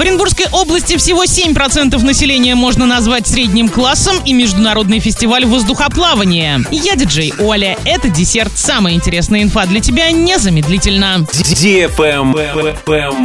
В 0.00 0.02
Оренбургской 0.02 0.46
области 0.50 0.96
всего 0.96 1.24
7% 1.24 2.02
населения 2.02 2.54
можно 2.54 2.86
назвать 2.86 3.26
средним 3.26 3.68
классом 3.68 4.16
и 4.24 4.32
международный 4.32 4.98
фестиваль 4.98 5.44
воздухоплавания. 5.44 6.64
Я 6.70 6.96
диджей 6.96 7.34
Оля. 7.38 7.76
Это 7.84 8.08
десерт. 8.08 8.50
Самая 8.54 8.94
интересная 8.94 9.42
инфа 9.42 9.66
для 9.66 9.80
тебя 9.80 10.10
незамедлительно. 10.10 11.26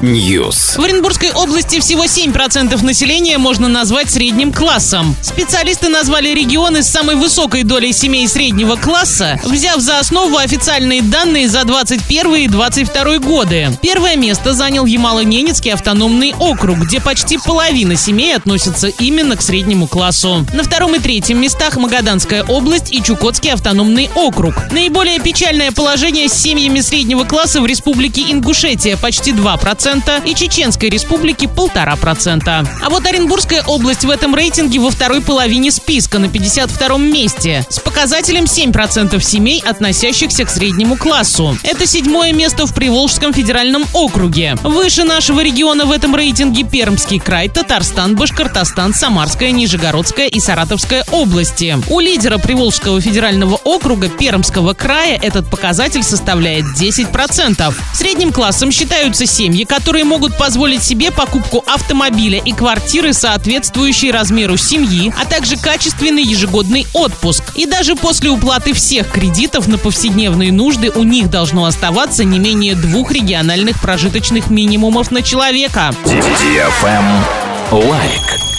News. 0.00 0.80
В 0.80 0.84
Оренбургской 0.84 1.32
области 1.32 1.80
всего 1.80 2.04
7% 2.04 2.84
населения 2.84 3.38
можно 3.38 3.66
назвать 3.66 4.08
средним 4.08 4.52
классом. 4.52 5.16
Специалисты 5.22 5.88
назвали 5.88 6.28
регионы 6.28 6.84
с 6.84 6.88
самой 6.88 7.16
высокой 7.16 7.64
долей 7.64 7.92
семей 7.92 8.28
среднего 8.28 8.76
класса, 8.76 9.40
взяв 9.42 9.80
за 9.80 9.98
основу 9.98 10.36
официальные 10.36 11.02
данные 11.02 11.48
за 11.48 11.64
21 11.64 12.36
и 12.36 12.46
22 12.46 13.18
годы. 13.18 13.76
Первое 13.82 14.14
место 14.14 14.52
занял 14.54 14.86
Ямало-Ненецкий 14.86 15.72
автономный 15.72 16.32
округ, 16.38 16.59
где 16.60 17.00
почти 17.00 17.38
половина 17.38 17.96
семей 17.96 18.36
относятся 18.36 18.88
именно 18.88 19.34
к 19.36 19.42
среднему 19.42 19.86
классу. 19.86 20.46
На 20.52 20.62
втором 20.62 20.94
и 20.94 20.98
третьем 20.98 21.40
местах 21.40 21.76
Магаданская 21.76 22.44
область 22.44 22.92
и 22.92 23.02
Чукотский 23.02 23.52
автономный 23.52 24.10
округ. 24.14 24.54
Наиболее 24.70 25.20
печальное 25.20 25.72
положение 25.72 26.28
с 26.28 26.34
семьями 26.34 26.80
среднего 26.80 27.24
класса 27.24 27.62
в 27.62 27.66
республике 27.66 28.30
Ингушетия 28.30 28.98
почти 28.98 29.32
2% 29.32 30.28
и 30.28 30.34
Чеченской 30.34 30.90
республике 30.90 31.46
1,5%. 31.46 32.68
А 32.82 32.90
вот 32.90 33.06
Оренбургская 33.06 33.62
область 33.62 34.04
в 34.04 34.10
этом 34.10 34.34
рейтинге 34.34 34.80
во 34.80 34.90
второй 34.90 35.22
половине 35.22 35.70
списка 35.70 36.18
на 36.18 36.26
52-м 36.26 37.10
месте 37.10 37.64
с 37.70 37.78
показателем 37.80 38.44
7% 38.44 39.18
семей, 39.22 39.62
относящихся 39.66 40.44
к 40.44 40.50
среднему 40.50 40.96
классу. 40.96 41.56
Это 41.62 41.86
седьмое 41.86 42.34
место 42.34 42.66
в 42.66 42.74
Приволжском 42.74 43.32
федеральном 43.32 43.86
округе. 43.94 44.56
Выше 44.62 45.04
нашего 45.04 45.40
региона 45.40 45.86
в 45.86 45.90
этом 45.90 46.14
рейтинге 46.14 46.49
Пермский 46.70 47.18
край, 47.18 47.48
Татарстан, 47.48 48.16
Башкортостан, 48.16 48.92
Самарская, 48.92 49.52
Нижегородская 49.52 50.26
и 50.26 50.40
Саратовская 50.40 51.04
области. 51.10 51.78
У 51.88 52.00
лидера 52.00 52.38
Приволжского 52.38 53.00
федерального 53.00 53.54
округа 53.54 54.08
Пермского 54.08 54.74
края 54.74 55.18
этот 55.22 55.48
показатель 55.48 56.02
составляет 56.02 56.64
10%. 56.76 57.74
Средним 57.94 58.32
классом 58.32 58.70
считаются 58.72 59.26
семьи, 59.26 59.64
которые 59.64 60.04
могут 60.04 60.36
позволить 60.36 60.82
себе 60.82 61.10
покупку 61.10 61.64
автомобиля 61.66 62.38
и 62.38 62.52
квартиры, 62.52 63.12
соответствующей 63.12 64.10
размеру 64.10 64.56
семьи, 64.56 65.12
а 65.20 65.24
также 65.24 65.56
качественный 65.56 66.22
ежегодный 66.22 66.86
отпуск. 66.92 67.44
И 67.54 67.66
даже 67.66 67.94
после 67.94 68.30
уплаты 68.30 68.72
всех 68.72 69.10
кредитов 69.10 69.68
на 69.68 69.78
повседневные 69.78 70.52
нужды 70.52 70.90
у 70.90 71.04
них 71.04 71.30
должно 71.30 71.64
оставаться 71.64 72.24
не 72.24 72.38
менее 72.38 72.74
двух 72.74 73.12
региональных 73.12 73.80
прожиточных 73.80 74.50
минимумов 74.50 75.10
на 75.10 75.22
человека. 75.22 75.94
Лайк. 77.70 78.49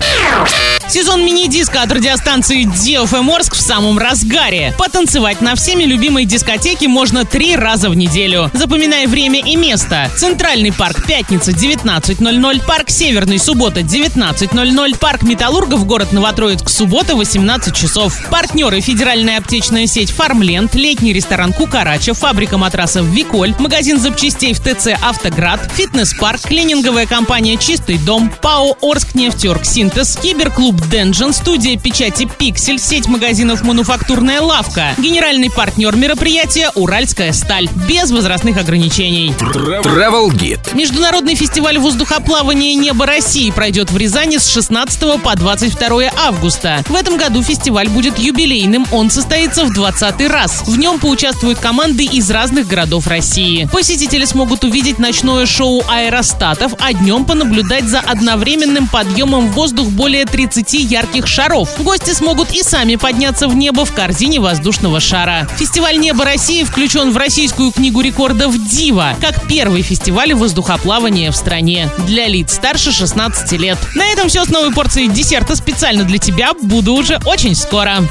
Сезон 0.92 1.24
мини-диска 1.24 1.84
от 1.84 1.92
радиостанции 1.94 2.66
DFM 2.66 3.34
Орск 3.34 3.56
в 3.56 3.62
самом 3.62 3.98
разгаре. 3.98 4.76
Потанцевать 4.78 5.40
на 5.40 5.56
всеми 5.56 5.86
любимой 5.86 6.26
дискотеке 6.26 6.90
можно 6.90 7.24
три 7.24 7.56
раза 7.56 7.90
в 7.90 7.96
неделю. 7.96 8.52
Запоминай 8.54 9.08
время 9.08 9.40
и 9.40 9.56
место. 9.56 10.12
Центральный 10.18 10.74
парк 10.74 11.08
пятница 11.08 11.52
19.00, 11.52 12.66
парк 12.68 12.90
Северный 12.90 13.40
суббота 13.40 13.80
19.00, 13.80 14.98
парк 15.00 15.24
Металлургов 15.24 15.86
город 15.86 16.12
Новотроицк 16.12 16.68
суббота 16.70 17.16
18 17.16 17.74
часов. 17.74 18.28
Партнеры 18.30 18.82
федеральная 18.82 19.38
аптечная 19.38 19.88
сеть 19.88 20.12
Фармленд, 20.12 20.76
летний 20.76 21.14
ресторан 21.14 21.54
Кукарача, 21.54 22.14
фабрика 22.14 22.58
матрасов 22.58 23.06
Виколь, 23.06 23.56
магазин 23.60 23.98
запчастей 23.98 24.54
в 24.54 24.60
ТЦ 24.60 24.88
Автоград, 25.02 25.72
фитнес-парк, 25.74 26.42
клининговая 26.42 27.06
компания 27.06 27.56
Чистый 27.56 27.98
дом, 27.98 28.30
ПАО 28.42 28.76
Орск 28.82 29.16
нефтерг 29.16 29.64
Синтез, 29.64 30.18
киберклуб 30.22 30.81
Денжен, 30.90 31.34
студия 31.34 31.78
печати 31.78 32.28
Пиксель, 32.38 32.80
сеть 32.80 33.08
магазинов 33.08 33.62
«Мануфактурная 33.64 34.42
лавка». 34.42 34.94
Генеральный 34.98 35.52
партнер 35.52 35.96
мероприятия 35.96 36.72
«Уральская 36.76 37.34
сталь». 37.34 37.70
Без 37.88 38.12
возрастных 38.12 38.58
ограничений. 38.58 39.34
Travel 39.40 40.30
Guide. 40.30 40.76
Международный 40.76 41.36
фестиваль 41.36 41.78
воздухоплавания 41.78 42.76
«Небо 42.76 43.06
России» 43.06 43.52
пройдет 43.52 43.92
в 43.92 43.98
Рязани 43.98 44.38
с 44.38 44.48
16 44.48 45.22
по 45.22 45.36
22 45.36 46.12
августа. 46.26 46.84
В 46.88 46.96
этом 46.96 47.18
году 47.18 47.44
фестиваль 47.44 47.90
будет 47.90 48.18
юбилейным, 48.18 48.86
он 48.92 49.10
состоится 49.10 49.66
в 49.66 49.74
20 49.74 50.28
раз. 50.30 50.64
В 50.66 50.78
нем 50.78 51.00
поучаствуют 51.00 51.60
команды 51.60 52.06
из 52.06 52.30
разных 52.32 52.68
городов 52.68 53.08
России. 53.08 53.68
Посетители 53.72 54.26
смогут 54.26 54.64
увидеть 54.64 55.00
ночное 55.00 55.46
шоу 55.46 55.84
аэростатов, 55.90 56.74
а 56.80 56.94
днем 56.94 57.26
понаблюдать 57.26 57.86
за 57.86 58.00
одновременным 58.00 58.88
подъемом 58.88 59.50
в 59.50 59.52
воздух 59.52 59.88
более 59.90 60.26
30 60.26 60.71
ярких 60.78 61.28
шаров. 61.28 61.70
Гости 61.80 62.12
смогут 62.12 62.52
и 62.52 62.64
сами 62.64 62.96
подняться 62.96 63.48
в 63.48 63.56
небо 63.56 63.86
в 63.86 63.94
корзине 63.94 64.40
воздушного 64.40 65.00
шара. 65.00 65.48
Фестиваль 65.58 65.98
«Небо 65.98 66.26
России» 66.26 66.64
включен 66.64 67.12
в 67.12 67.18
Российскую 67.18 67.72
книгу 67.72 68.02
рекордов 68.02 68.56
«Дива» 68.68 69.16
как 69.22 69.48
первый 69.48 69.82
фестиваль 69.82 70.34
воздухоплавания 70.34 71.32
в 71.32 71.36
стране 71.36 71.90
для 72.06 72.28
лиц 72.28 72.54
старше 72.54 72.92
16 72.92 73.52
лет. 73.60 73.78
На 73.96 74.06
этом 74.08 74.30
все 74.30 74.46
с 74.46 74.50
новой 74.50 74.74
порцией 74.74 75.08
десерта 75.10 75.56
специально 75.56 76.04
для 76.04 76.18
тебя. 76.18 76.54
Буду 76.62 76.94
уже 76.94 77.20
очень 77.26 77.56
скоро. 77.56 77.98